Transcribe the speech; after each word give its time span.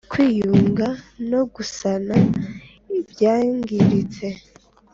kwiyunga 0.11 0.87
no 1.31 1.41
gusana 1.53 2.15
ibyangiritse 2.99 4.27